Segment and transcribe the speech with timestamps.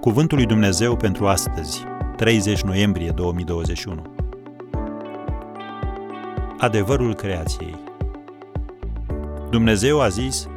[0.00, 1.84] Cuvântul lui Dumnezeu pentru astăzi,
[2.16, 4.16] 30 noiembrie 2021.
[6.58, 7.78] Adevărul creației.
[9.50, 10.48] Dumnezeu a zis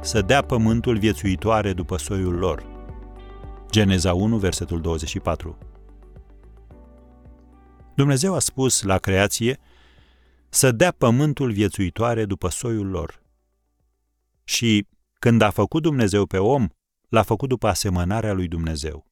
[0.00, 2.66] să dea pământul viețuitoare după soiul lor.
[3.70, 5.58] Geneza 1, versetul 24.
[7.94, 9.58] Dumnezeu a spus la creație
[10.48, 13.22] să dea pământul viețuitoare după soiul lor.
[14.44, 14.86] Și
[15.18, 16.68] când a făcut Dumnezeu pe om,
[17.08, 19.06] l-a făcut după asemănarea lui Dumnezeu.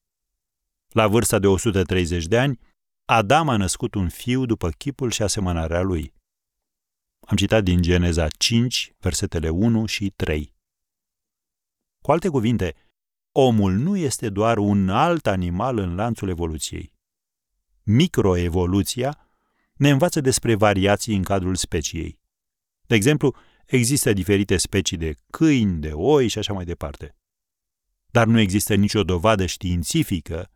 [0.89, 2.59] La vârsta de 130 de ani,
[3.05, 6.15] Adam a născut un fiu după chipul și asemănarea lui.
[7.21, 10.55] Am citat din Geneza 5, versetele 1 și 3.
[12.03, 12.75] Cu alte cuvinte,
[13.33, 16.93] omul nu este doar un alt animal în lanțul evoluției.
[17.83, 19.29] Microevoluția
[19.75, 22.21] ne învață despre variații în cadrul speciei.
[22.87, 23.35] De exemplu,
[23.67, 27.17] există diferite specii de câini, de oi și așa mai departe.
[28.07, 30.51] Dar nu există nicio dovadă științifică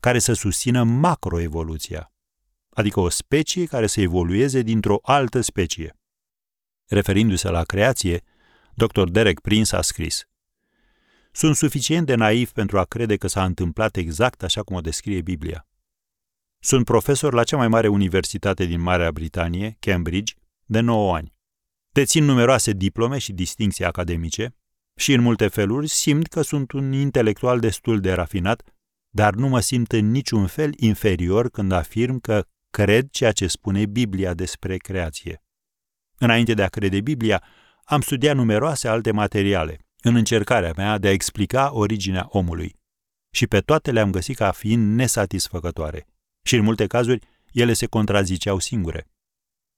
[0.00, 2.12] care să susțină macroevoluția,
[2.70, 5.96] adică o specie care să evolueze dintr-o altă specie.
[6.86, 8.22] Referindu-se la creație,
[8.74, 9.02] dr.
[9.02, 10.28] Derek Prince a scris
[11.32, 15.20] Sunt suficient de naiv pentru a crede că s-a întâmplat exact așa cum o descrie
[15.20, 15.66] Biblia.
[16.58, 21.34] Sunt profesor la cea mai mare universitate din Marea Britanie, Cambridge, de 9 ani.
[21.88, 24.54] Dețin numeroase diplome și distinții academice
[24.98, 28.62] și, în multe feluri, simt că sunt un intelectual destul de rafinat,
[29.08, 33.86] dar nu mă simt în niciun fel inferior când afirm că cred ceea ce spune
[33.86, 35.42] Biblia despre creație.
[36.18, 37.42] Înainte de a crede Biblia,
[37.84, 42.76] am studiat numeroase alte materiale, în încercarea mea de a explica originea omului.
[43.30, 46.06] Și pe toate le-am găsit ca fiind nesatisfăcătoare.
[46.42, 49.06] Și în multe cazuri, ele se contraziceau singure.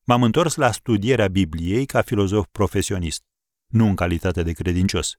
[0.04, 3.22] M-am întors la studierea Bibliei ca filozof profesionist,
[3.70, 5.14] nu în calitate de credincios.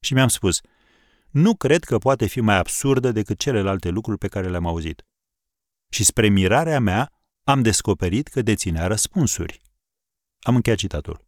[0.00, 0.60] Și mi-am spus,
[1.30, 5.06] nu cred că poate fi mai absurdă decât celelalte lucruri pe care le-am auzit.
[5.88, 7.12] Și spre mirarea mea,
[7.44, 9.62] am descoperit că deținea răspunsuri.
[10.38, 11.26] Am încheiat citatul.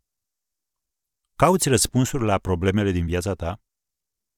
[1.36, 3.62] Cauți răspunsuri la problemele din viața ta?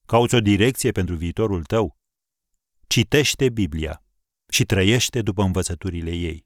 [0.05, 1.97] Cauți o direcție pentru viitorul tău?
[2.87, 4.03] Citește Biblia
[4.49, 6.45] și trăiește după învățăturile ei.